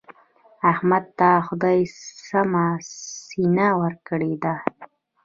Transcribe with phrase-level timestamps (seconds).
[0.71, 1.79] احمد ته خدای
[2.27, 2.65] سمه
[3.25, 4.53] سینه ورکړې ده.